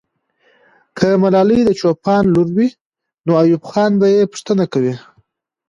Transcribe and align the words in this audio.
که 0.97 1.07
ملالۍ 1.23 1.59
د 1.65 1.69
چوپان 1.79 2.23
لور 2.33 2.47
وي، 2.55 2.69
نو 3.25 3.31
ایوب 3.41 3.63
خان 3.69 3.91
به 3.99 4.07
یې 4.15 4.29
پوښتنه 4.31 4.65
کوي. 4.73 4.95